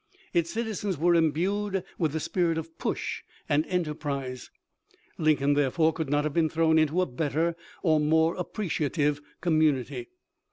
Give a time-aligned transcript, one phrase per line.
[0.33, 4.49] Its citizens were imbued with the spirit of push and enterprise.
[5.19, 10.07] Lincoln therefore could not have been thrown into a better or more appreciative community.